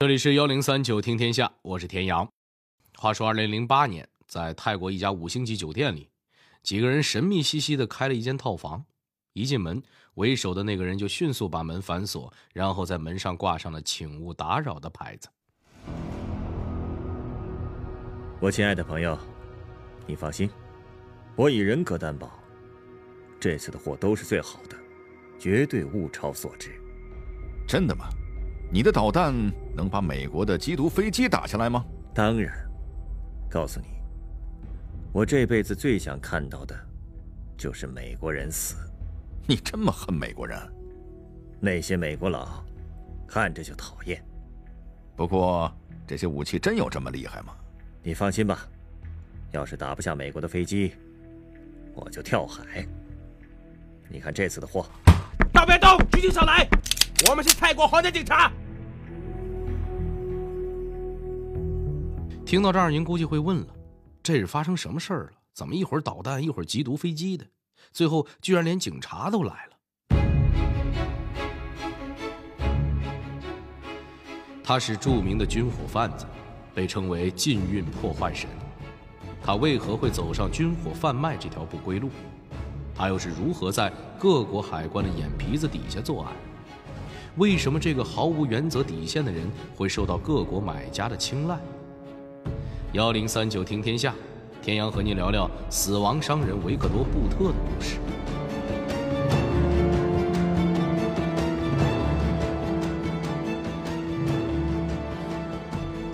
[0.00, 2.30] 这里是幺零三九听天下，我是田阳。
[2.96, 6.08] 话说，二零零八年，在泰国一家五星级酒店里，
[6.62, 8.84] 几个人神秘兮兮的开了一间套房。
[9.32, 9.82] 一进门，
[10.14, 15.28] 为首的那个人就迅速把门反锁，然后在门上挂上了“请勿打扰”的牌子。
[18.38, 19.18] 我亲爱的朋友，
[20.06, 20.48] 你放心，
[21.34, 22.38] 我以人格担保，
[23.40, 24.76] 这次的货都是最好的，
[25.40, 26.80] 绝对物超所值。
[27.66, 28.08] 真的吗？
[28.70, 29.34] 你的导弹
[29.74, 31.84] 能把美国的缉毒飞机打下来吗？
[32.12, 32.52] 当然。
[33.50, 33.86] 告诉你，
[35.10, 36.78] 我这辈子最想看到的，
[37.56, 38.76] 就是美国人死。
[39.46, 40.58] 你这么恨美国人？
[41.60, 42.62] 那些美国佬，
[43.26, 44.22] 看着就讨厌。
[45.16, 45.74] 不过，
[46.06, 47.54] 这些武器真有这么厉害吗？
[48.02, 48.68] 你放心吧，
[49.50, 50.92] 要是打不下美国的飞机，
[51.94, 52.86] 我就跳海。
[54.10, 54.84] 你看这次的货，
[55.54, 56.68] 大别动，举起手来。
[57.28, 58.52] 我们是泰国皇家警察。
[62.48, 63.66] 听到这儿，您估计会问了：
[64.22, 65.32] 这是发生什么事儿了？
[65.52, 67.44] 怎么一会儿导弹，一会儿缉毒飞机的？
[67.92, 69.76] 最后居然连警察都来了。
[74.64, 76.24] 他是著名的军火贩子，
[76.74, 78.48] 被称为禁运破坏神。
[79.42, 82.08] 他为何会走上军火贩卖这条不归路？
[82.94, 86.32] 他又是如何在各国海关的眼皮子底下作案？
[87.36, 91.60] 为什么这个毫无原则底线的人会受到各国买家的青睐？
[92.94, 94.14] 幺零三九听天下，
[94.62, 97.98] 天阳和您聊聊死亡商人维克多·布特的故事。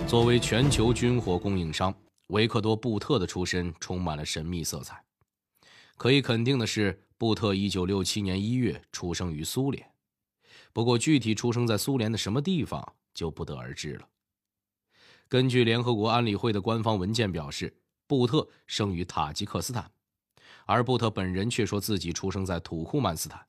[0.05, 1.95] 作为全球军火供应商，
[2.27, 5.01] 维克多·布特的出身充满了神秘色彩。
[5.95, 9.89] 可以肯定的是，布特一九六七年一月出生于苏联。
[10.73, 14.05] 不过，具体出生在苏联的什么地方就不得而知了。
[15.27, 17.75] 根据联合国安理会的官方文件表示，
[18.07, 19.89] 布特生于塔吉克斯坦，
[20.65, 23.43] 而布特本人却说自己出生在土库曼斯坦。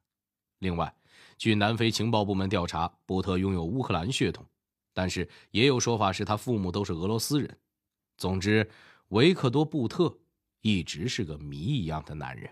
[0.60, 0.94] 另外，
[1.36, 4.44] 据南非情报部门调查，布特拥有乌克兰血统，
[4.94, 7.58] 但是也有说法是他父母都是俄罗斯人。
[8.16, 8.66] 总之，
[9.08, 10.16] 维克多·布特
[10.62, 12.50] 一直是个谜一样的男人。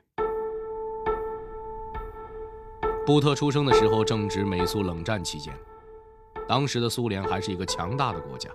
[3.07, 5.59] 布特出生的时候正值美苏冷战期间，
[6.47, 8.51] 当时的苏联还是一个强大的国家。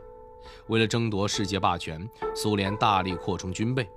[0.68, 3.90] 为了争夺世界霸权，苏联大力扩充军备，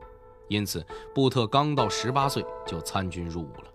[0.48, 3.70] 因此布特刚到十八岁就参军入伍了。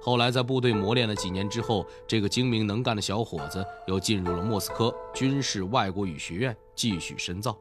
[0.00, 7.56] 后来在部队磨练了几年之后，这个精明能干的小伙子又进入了莫斯科军事外国语学院继续深造。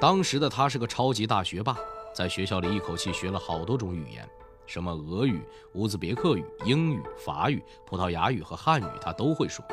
[0.00, 1.76] 当时的他是个超级大学霸，
[2.14, 4.26] 在学校里一口气学了好多种语言。
[4.64, 5.40] 什么俄语、
[5.74, 9.64] 乌兹别克语、英语、法语、葡萄牙语和汉语，他都会说。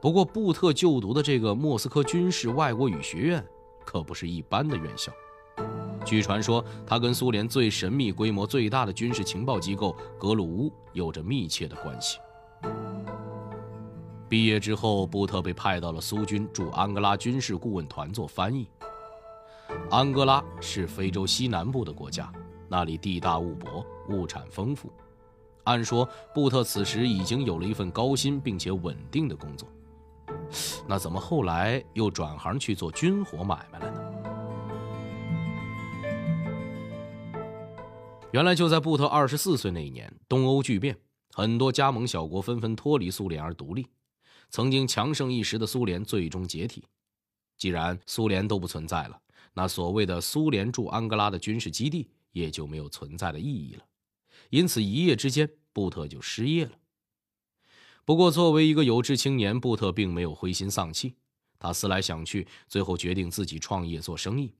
[0.00, 3.44] 不过，布特就读的这个莫斯科军事外国语学院
[3.84, 5.12] 可不是一般的院校。
[6.04, 12.18] 据传说，他跟苏联最神秘、规模最大的军事情报机构格鲁乌有着密切的关系。
[14.28, 18.68] 毕业之后，布特被派到了苏军驻安哥拉军事顾问团做翻译。
[19.90, 22.32] 安哥拉是非洲西南部的国家。
[22.68, 24.92] 那里地大物博，物产丰富。
[25.64, 29.68] 按说，布特此时已经有了一份高薪并且稳定的工作，
[30.86, 34.00] 那怎么后来又转行去做军火买卖了呢？
[38.32, 40.96] 原来就在布特二十四岁那一年，东欧剧变，
[41.32, 43.86] 很多加盟小国纷纷脱离苏联而独立，
[44.50, 46.84] 曾经强盛一时的苏联最终解体。
[47.56, 49.20] 既然苏联都不存在了，
[49.54, 52.10] 那所谓的苏联驻安哥拉的军事基地。
[52.32, 53.84] 也就没有存在的意义了，
[54.50, 56.72] 因此一夜之间，布特就失业了。
[58.08, 61.14] 不过，作为一个有志青年，布特并没有灰心丧气。
[61.58, 64.54] 他思来想去，最后决定自己创业做生意。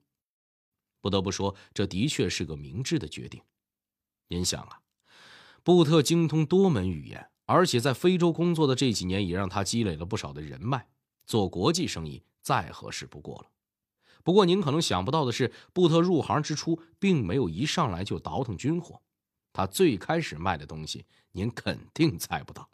[1.00, 3.40] 不得不说，这的确是个明智的决定。
[4.28, 4.82] 您想啊，
[5.62, 10.86] 布特精通多门语言，而且在非洲工作的这几年也让他积累了不少的人脉，
[11.24, 13.46] 做国际生意再合适不过了。
[14.22, 19.00] 不过，您可能想不到的是，布特入行之初并没有一上来就倒腾军火。
[19.54, 22.68] 他最开始卖的东西，您肯定猜不到。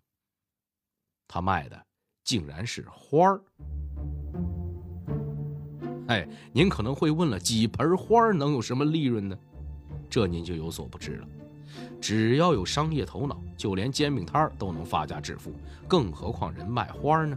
[1.26, 1.80] 他卖的
[2.24, 3.40] 竟然是花儿。
[6.08, 9.38] 哎，您可能会问了，几盆花能有什么利润呢？
[10.10, 11.26] 这您就有所不知了。
[12.00, 15.52] 只要有商业头脑，就连煎饼摊都能发家致富，
[15.88, 17.36] 更何况人卖花呢？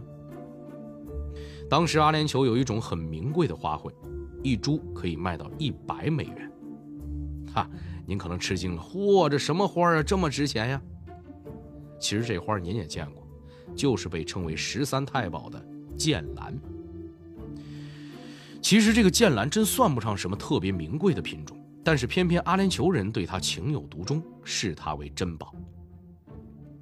[1.68, 3.90] 当时阿联酋有一种很名贵的花卉，
[4.42, 6.52] 一株可以卖到一百美元。
[7.52, 7.68] 哈，
[8.06, 10.82] 您可能吃惊了，嚯，这什么花啊，这么值钱呀？
[11.98, 13.17] 其实这花您也见过，
[13.78, 15.64] 就是被称为十三太保的
[15.96, 16.52] 剑兰。
[18.60, 25.54] 其实这个剑兰真算不上什么特别名贵的品种，但是偏偏阿联酋人对它情有独钟，视它为珍宝。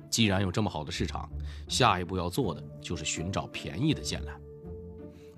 [0.09, 1.29] 既然有这么好的市场，
[1.69, 4.35] 下一步要做的就是寻找便宜的剑兰。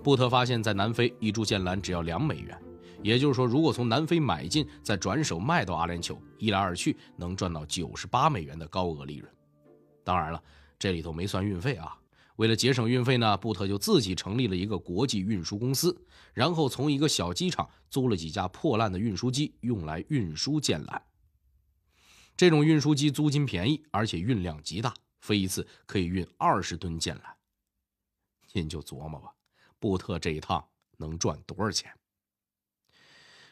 [0.00, 2.56] 布特发现，在南非一株剑兰只要两美元，
[3.02, 9.28] 也就是说，如果从南非买进，再转手卖到阿联酋，一来二去能赚到九十八美元的高额利润。
[10.04, 10.40] 当然了，
[10.78, 11.98] 这里头没算运费啊。
[12.36, 21.02] 为了节省运费呢，布特就自己成立了一个国际运输公司，然后从一个小机场租了几架破烂的运输机，用来运输剑兰。
[22.36, 27.24] 这种运输机租金便宜，而且运量极大，飞一次可以运二十吨剑兰。
[28.52, 29.32] 您就琢磨吧，
[29.80, 30.64] 布特这一趟
[30.98, 31.92] 能赚多少钱？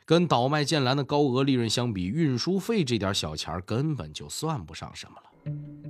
[0.04, 5.85] 跟倒卖剑兰的高额利润相比，运输费这点小钱根本就算不上什么了。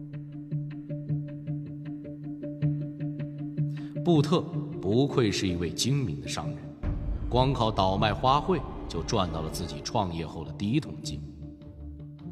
[4.07, 4.41] 布特
[4.81, 6.59] 不愧是一位精明的商人，
[7.29, 11.21] 光靠倒卖花卉就赚到了自己创业后的第一桶金。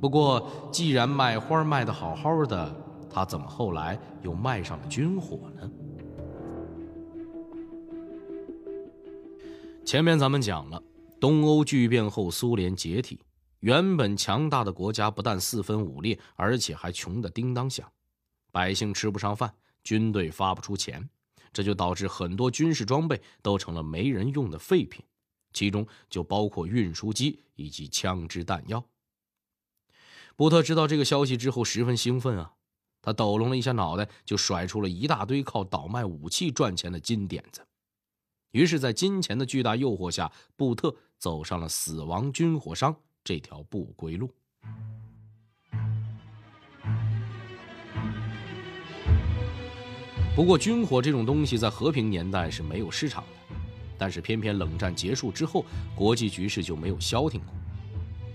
[0.01, 2.73] 不过，既然卖花卖得好好的，
[3.11, 5.69] 他怎么后来又卖上了军火呢？
[9.85, 10.81] 前面咱们讲了，
[11.19, 13.19] 东欧剧变后，苏联解体，
[13.59, 17.85] 原本强大的国家不但四分五裂，而且还穷得叮当响，
[18.53, 21.11] 百姓吃不上饭，军队发不出钱。
[21.55, 25.03] 这就导致很多军事装备都成了没人用的废品，
[25.55, 28.85] 其中就包括运输机以及枪支弹药。
[30.37, 32.53] 布特知道这个消息之后十分兴奋啊，
[33.01, 37.65] 他抖隆了一下脑袋，就甩出了一大堆靠倒卖武器赚钱的金点子。
[38.51, 44.29] 于是，在金钱的巨大诱惑下，布特走上了死亡军火商这条不归路。
[50.35, 53.57] 不过，军火这种东西在和平年代是没有市场的，
[53.97, 55.65] 但是偏偏冷战结束之后，
[55.95, 57.55] 国际局势就没有消停过。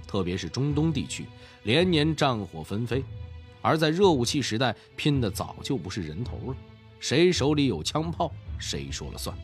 [0.07, 1.25] 特别是中东地区，
[1.63, 3.03] 连年战火纷飞，
[3.61, 6.55] 而在热武器时代，拼的早就不是人头了，
[7.01, 9.37] 谁手里有枪炮，谁说了算。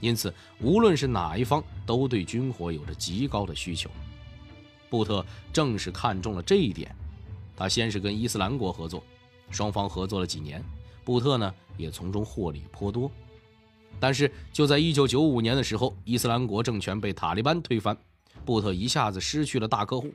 [0.00, 3.90] 因此，无论是哪一方，都对军火有着极高的需求。
[4.88, 6.90] 布特正是看中了这一点，
[7.54, 9.04] 他先是跟伊斯兰国合作，
[9.50, 10.64] 双方合作了几年。
[11.04, 13.10] 布特呢也从中获利颇多，
[13.98, 17.96] 但是就在1995年的时候，伊斯兰国政权被塔利班推翻，
[18.44, 20.12] 布特一下子失去了大客户，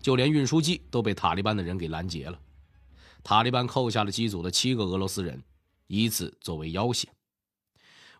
[0.00, 2.38] 就连运输机都被塔利班的人给拦截了。
[3.22, 5.42] 塔利班扣下了机组的七个俄罗斯人，
[5.88, 7.08] 以此作为要挟。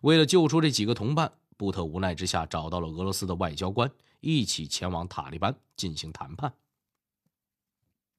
[0.01, 6.53] 为了救出这几个同伴，布特无奈之下找到了俄罗斯的外交官，一起前往塔利班进行谈判。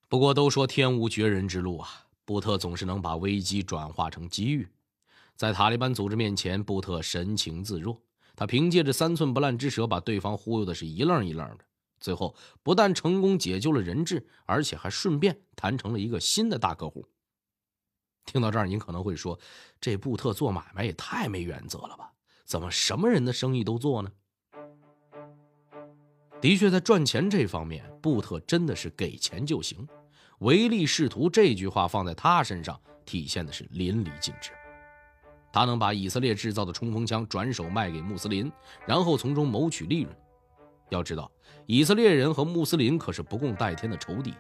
[0.09, 2.07] 不过都说天无绝人之路啊。
[2.25, 4.69] 布特总是能把危机转化成机遇，
[5.37, 8.01] 在塔利班组织面前，布特神情自若。
[8.35, 11.65] 他凭借着三寸不烂之舌，把对方忽悠的是一愣一愣的。
[12.01, 17.07] 最后，不但成功解救了人质，而且还顺便谈成了一个新的大客户。
[18.25, 19.39] 听到这儿，您可能会说
[19.81, 22.13] ：“这布特做买卖也太没原则了吧？
[22.45, 24.11] 怎么什么人的生意都做呢？”
[26.41, 29.87] 的确，在赚钱这方面，布特真的是给钱就行。
[30.43, 34.51] 唯利是图这句话放在他身上体现的是淋漓尽致。
[35.53, 38.51] 他能把以色列制造的冲锋枪转手卖给穆斯林，
[38.85, 40.17] 然后从中谋取利润。
[40.89, 41.31] 要知道，
[41.67, 44.35] 以色列人和穆斯林可是不共戴天的仇敌。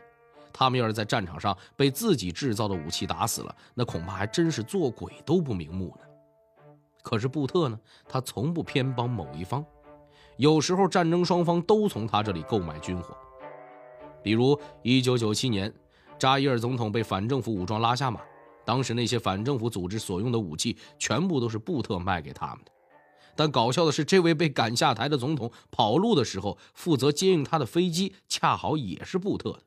[0.53, 6.05] 他们要是在战场上被自己制造的武器打死了，那恐怕还真是做鬼都不瞑目呢。
[7.03, 7.79] 可是布特呢？
[8.09, 9.65] 他从不偏帮某一方，
[10.37, 13.17] 有时候战争双方都从他这里购买军火，
[14.21, 15.73] 比如1997年。
[16.23, 18.21] 扎伊尔总统被反政府武装拉下马，
[18.65, 22.71] 当时那些反政府组织所用的武器全部都是布特卖给他们的。
[23.35, 29.65] 但搞笑的是，这位被赶下台的总统跑路的时候，负责接应他的飞机恰好也是布特的。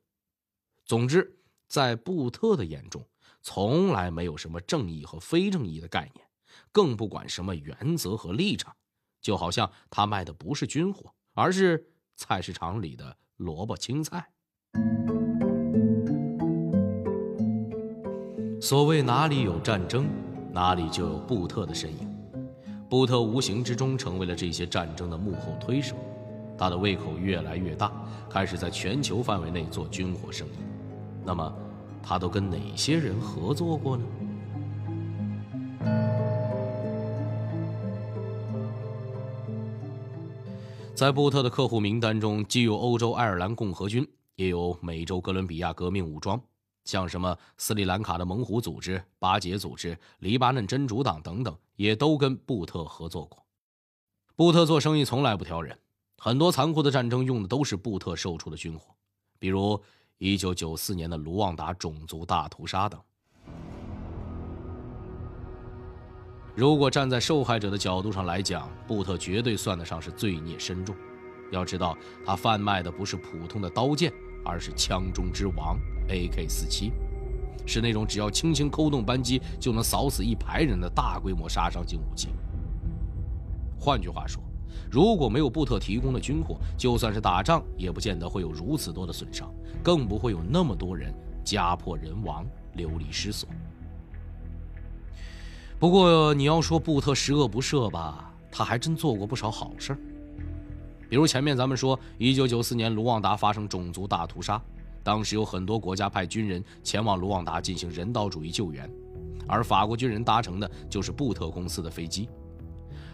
[0.86, 3.06] 总之，在布特的眼中，
[3.42, 6.26] 从来没有什么正义和非正义的概念，
[6.72, 8.74] 更不管什么原则和立场，
[9.22, 14.32] 就好像他卖的不是军火，而是菜市场里的萝卜青菜。
[18.62, 20.08] 所谓哪里有战争，
[20.52, 22.10] 哪里就有布特的身影。
[22.90, 25.96] 布特无形之中成为了这些战争的幕后推手，
[26.58, 27.92] 他的胃口越来越大，
[28.30, 30.52] 开始在全球范围内做军火生意。
[31.24, 31.54] 那么，
[32.02, 34.04] 他都跟哪些人合作过呢？
[40.96, 44.08] 在布特的客户名单中，既有欧洲爱尔兰共和军，
[44.38, 46.42] 也有美洲哥伦比亚革命武装。
[46.86, 53.44] 像什么斯里兰卡的猛虎组织、巴解组织、黎巴嫩真主党等等，也都跟布特合作过。
[54.36, 55.78] 布特做生意从来不挑人，
[56.18, 58.94] 很多残酷的战争用的都是布特售出的军火，
[59.40, 59.82] 比如
[60.20, 63.02] 1994年的卢旺达种族大屠杀等。
[66.54, 70.96] 如果站在受害者的角度上来讲，布特绝对算得上是罪孽深重。
[71.52, 74.14] 要知道，他贩卖的不是普通的刀剑，
[74.44, 75.78] 而是枪中之王
[76.08, 76.92] AK-47，
[77.66, 82.30] 是那种只要轻轻扣动扳机就能扫死一排人的大规模杀伤性武器。
[83.80, 84.42] 换句话说，
[84.90, 93.48] 如果没有布特提供的军火，就算是打仗，也不见得会有如此多的损伤，更不会有那么多人家破人亡、流离失所。
[95.78, 99.96] 不过你要说布特十恶不赦吧，他还真做过不少好事。
[101.10, 104.60] 比如前面咱们说，一九九四年卢旺达发生种族大屠杀，
[105.06, 108.90] 当时有很多国家派军人前往卢旺达进行人道主义救援，
[109.48, 112.28] 而法国军人搭乘的就是布特公司的飞机。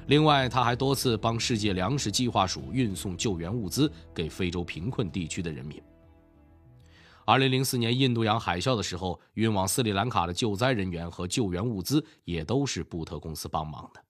[0.07, 5.83] 另外，他还多次帮世界粮食计划署运送救援物资给非洲贫困地区的人民。
[7.25, 14.01] 二零零四年印度洋海啸的时候，运往斯里兰卡的救灾人员和救援物资也都是布特公司帮忙的。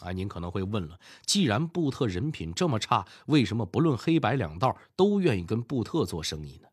[0.00, 6.68] 啊，您可能会问了，既然布特人品这么差，为什么不论黑白两道都愿意跟布特做生意呢？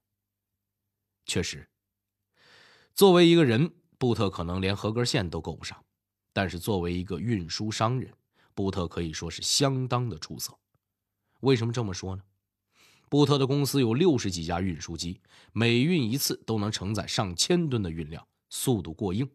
[1.26, 1.70] 确实，
[2.94, 5.82] 作为一个人，布特可能连合格线都够不上，
[6.34, 8.14] 但是作为一个运输商人，
[8.54, 10.54] 布特可以说是相当的出色。
[11.40, 12.24] 为什么这么说呢？
[13.10, 15.22] 布特的公司有六十几架运输机，
[15.54, 19.30] 每运一次都能承载上千吨的运量，速度过硬。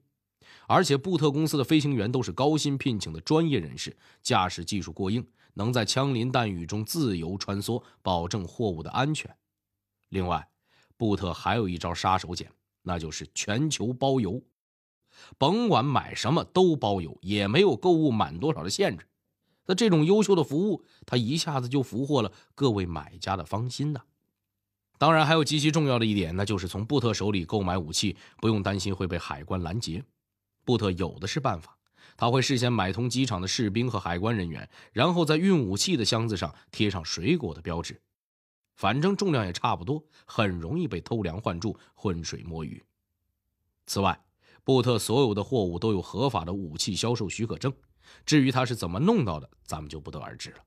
[0.69, 9.35] 而且布特公司的飞行员都是高薪聘请的专业人士，驾驶技术过硬，能在枪林弹雨中自由穿梭，保证货物的安全。
[10.11, 10.47] 另外，
[10.99, 12.47] 布特还有一招杀手锏，
[12.83, 14.43] 那就是全球包邮，
[15.39, 19.07] 甭管买什么都包邮，也没有购物满多少的限制。
[19.65, 24.03] 那这种优秀的服务，他一下子就俘获了各位买家的芳心呐。
[24.99, 30.05] 当然，还有极其重要的一点，那就是从布特手里购买武器，不用担心会被海关拦截。
[30.69, 31.79] 布特有的是办法，
[32.15, 37.99] 他会事先买通机场的士兵和海关人员，然后在运武器的箱子上贴上水果的标志。
[38.77, 42.85] 反正重量也差不多，很容易被偷梁换柱、浑水摸鱼。
[43.87, 44.23] 此外，
[44.63, 47.73] 布特所有的货物都有合法的武器销售许可证。
[48.27, 50.59] 至于他是怎么弄到的，咱们就不得而知了。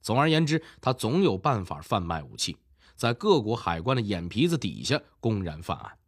[0.00, 2.56] 总而言之，他总有办法贩卖武器，
[2.94, 5.98] 在各国海关的眼皮子底下公然犯案。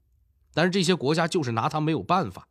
[0.54, 2.46] 但是这些国家就是拿他没有办法。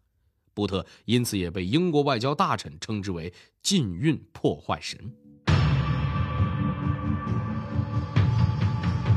[0.56, 3.32] 布特因此也被英国外交大臣称之为
[3.62, 4.98] “禁运破坏神”。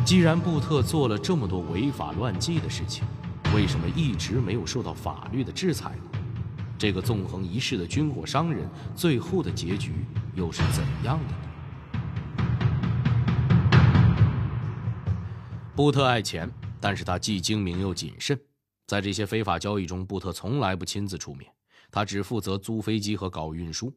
[0.04, 3.04] 既然布特做了这么多违法乱纪的事情，
[3.54, 6.02] 为什么一直没有受到法律的制裁呢？
[6.76, 9.92] 这个纵横一世的军火商人，最后的结局
[10.34, 11.38] 又是怎样的呢？
[15.76, 18.36] 布特爱钱，但是他既精明又谨慎。
[18.88, 21.52] 在这些非法交易中，布特从来不亲自出面，
[21.90, 23.92] 他只负责租飞机和搞运输。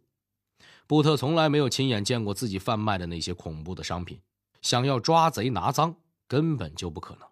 [0.85, 4.19] 布特从来没有亲眼见过自己贩卖的那些恐怖的商品，
[4.61, 5.95] 想要抓贼拿赃
[6.27, 7.27] 根本就不可能。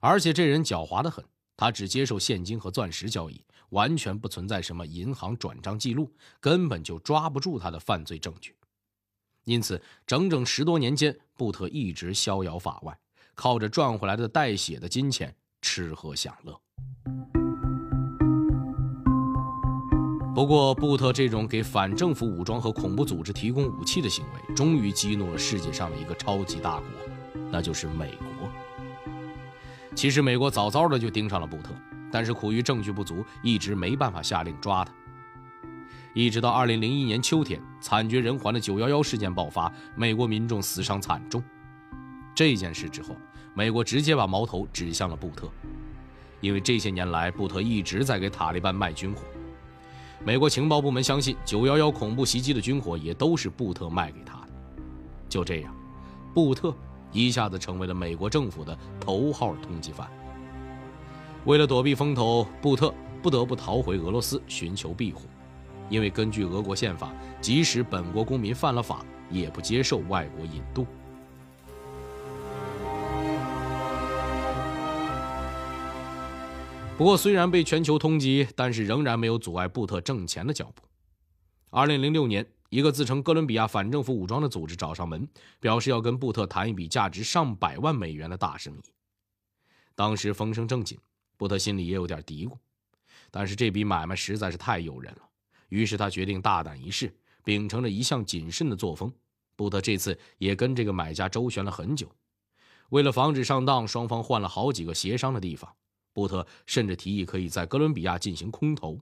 [0.00, 1.24] 而且这人狡猾得很。
[1.56, 8.54] 他只接受现金和钻石交易，完全不存在什么银行转账记录，根本就抓不住他的犯罪证据。
[9.42, 12.96] 因此，整整十多年间，布特一直逍遥法外，
[13.34, 16.60] 靠着赚回来的带血的金钱吃喝享乐。
[20.38, 26.86] 不过，布特这种给反政府武装和恐怖组织提供武器的行为，终于激怒了世界上的一个超级大国，
[27.50, 28.48] 那就是美国。
[29.96, 31.70] 其实美国早早的就盯上了布特，
[32.12, 34.92] 但是苦于证据不足，一直没办法下令抓他。
[36.14, 41.42] 一直到二零零一年秋天，惨绝人寰的九幺幺事件爆发，美国民众死伤惨重。
[42.32, 43.16] 这件事之后，
[43.54, 45.50] 美国直接把矛头指向了布特，
[46.40, 49.22] 因为这些年来布特一直在给塔利班卖军火。
[50.24, 54.48] 美国情报部门相信，九幺幺恐怖袭击的军火也都是布特卖给他的。
[55.28, 55.74] 就这样，
[56.34, 56.74] 布特。
[57.10, 60.06] 一下子成为了美国政府的头号通缉犯。
[61.46, 65.22] 为了躲避风头，布特不得不逃回俄罗斯寻求庇护，
[65.88, 67.10] 因为根据俄国宪法，
[67.40, 70.86] 即使本国公民犯了法，也不接受外国引渡。
[76.98, 80.82] 不过，虽然被全球通缉，但是仍然没有阻碍布特挣钱的脚步。
[81.70, 82.44] 二零零六年。
[82.70, 85.26] 一个自称哥伦比亚反政府武装的组织找上门，
[85.58, 88.92] 表示要跟布特谈一笔价值上百万美元的大生意。
[89.94, 90.98] 当时风声正紧，
[91.38, 92.52] 布特心里也有点嘀咕，
[93.30, 95.22] 但是这笔买卖实在是太诱人了，
[95.70, 97.10] 于是他决定大胆一试，
[97.42, 99.10] 秉承着一向谨慎的作风。
[99.56, 102.12] 布特这次也跟这个买家周旋了很久，
[102.90, 105.74] 为了防止上当，双方换了好几个协商的地方。
[106.18, 108.98] 布特甚至提议可以在哥伦比亚进行空投，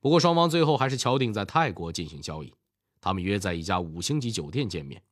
[0.00, 2.54] 不过双方最后还是敲定在泰国进行交易。
[3.00, 5.02] 他们约在一家五星级酒店见面，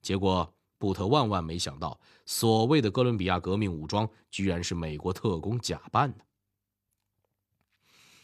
[0.00, 6.24] 结果布特万万没想到，所谓的哥伦比亚革命武装居然是美国特工假扮的。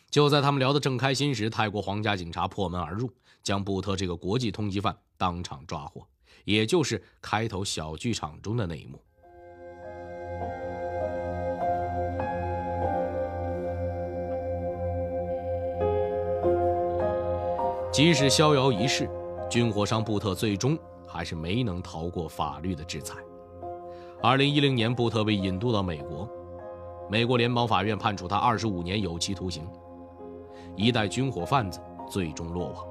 [0.09, 3.11] 就在他们聊得正开心时，泰国皇家警察破门而入，
[3.43, 6.09] 将布特这个国际通缉犯当场抓获，
[6.47, 8.99] 也就是开头小剧场中的那一幕。
[17.97, 19.09] 即使逍遥一世，
[19.49, 20.77] 军火商布特最终
[21.07, 23.17] 还是没能逃过法律的制裁。
[24.23, 26.29] 二零一零年，布特被引渡到美国，
[27.09, 29.67] 美国联邦法院判处他二十五年有期徒刑。
[30.77, 32.87] 一代军火贩子最终落网，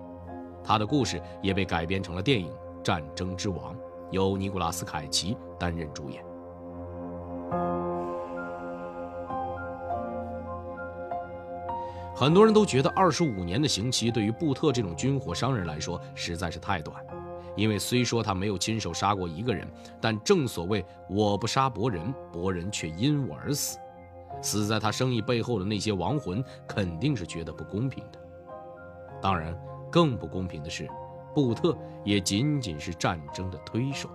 [0.64, 2.48] 他的故事也被改编成了电影
[2.82, 3.76] 《战争之王》，
[4.10, 6.26] 由尼古拉斯·凯奇担任主演。
[12.16, 17.06] 很多人都觉得二十五年的刑期对于布特这种军火商人来说实在是太短，
[17.58, 19.68] 因为虽说他没有亲手杀过一个人，
[20.00, 23.78] 但正所谓“我不杀伯仁，伯仁却因我而死”，
[24.42, 28.20] 死在他生意背后的那些亡魂肯定是觉得不公平的。
[29.22, 29.54] 当然，
[29.92, 30.88] 更不公平的是，
[31.34, 34.10] 布特也仅仅是战争的推手，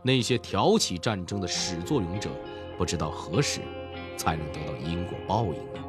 [0.00, 2.30] 那些挑起战争的始作俑者，
[2.78, 3.60] 不知道何时
[4.16, 5.81] 才能得到因果报应呢？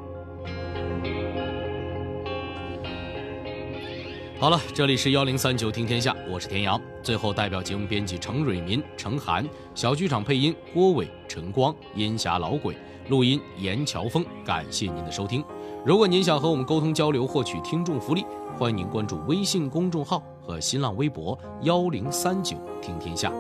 [4.44, 6.78] 好了，这里是幺零三九听天下，我是田阳。
[7.02, 12.76] 最后，代表节目编辑程蕊民、程涵，小剧场配音郭伟、陈光，烟霞老鬼，
[13.08, 14.26] 录音严乔峰。
[14.44, 15.42] 感谢您的收听。
[15.86, 18.26] 如果您想和我们沟通交流，获取听众福利，
[18.60, 23.30] 欢迎您关注微信公众号和新浪微博幺零三九听天下。
[23.30, 23.38] 录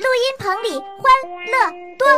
[0.00, 1.12] 音棚里欢
[1.44, 1.52] 乐
[1.98, 2.08] 多。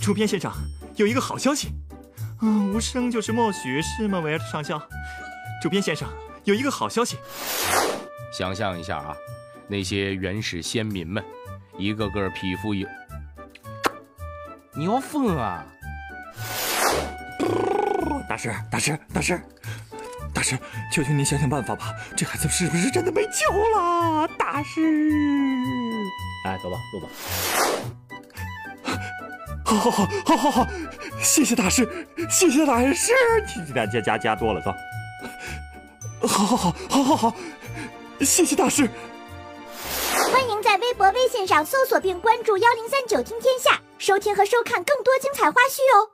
[0.00, 0.50] 主编先生。
[0.96, 1.72] 有一个好消息，
[2.42, 4.80] 嗯，无声就是默许，是吗，维尔特上校？
[5.62, 6.08] 主编先生，
[6.44, 7.16] 有一个好消息。
[8.32, 9.16] 想象一下啊，
[9.68, 11.24] 那些原始先民们，
[11.78, 12.86] 一个个皮肤有……
[14.74, 15.64] 你要疯啊！
[18.28, 19.40] 大师，大师，大师，
[20.32, 20.58] 大师，
[20.92, 24.28] 求求您想想办法吧，这孩子是不是真的没救了？
[24.38, 24.80] 大师，
[26.44, 27.08] 哎，走吧，录吧。
[29.76, 30.68] 好，好，好，好，好，好，
[31.22, 31.88] 谢谢大师，
[32.30, 33.12] 谢谢大师，
[33.74, 34.72] 加加加加多了，走。
[36.26, 37.34] 好，好，好，好，好，好，
[38.20, 38.88] 谢谢大师。
[40.30, 46.12] 欢迎在微博、微信上搜索并关注“幺零三九听天下”，收听和收看更多精彩花絮哦。